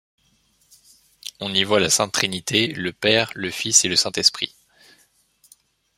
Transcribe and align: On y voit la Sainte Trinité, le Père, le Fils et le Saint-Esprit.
On 1.39 1.53
y 1.53 1.63
voit 1.63 1.79
la 1.79 1.91
Sainte 1.91 2.11
Trinité, 2.11 2.69
le 2.73 2.91
Père, 2.91 3.29
le 3.35 3.51
Fils 3.51 3.85
et 3.85 3.87
le 3.87 3.95
Saint-Esprit. 3.95 4.55